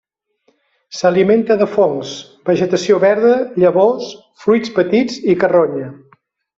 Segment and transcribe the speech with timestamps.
[0.99, 2.15] S'alimenta de fongs,
[2.51, 4.11] vegetació verda, llavors,
[4.47, 5.97] fruits petits i carronya.